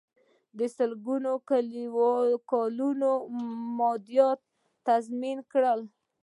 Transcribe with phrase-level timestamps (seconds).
[0.57, 1.31] د سلګونو
[2.51, 3.11] کلونو
[3.77, 4.39] مادیات
[4.87, 5.81] تضمین کړل.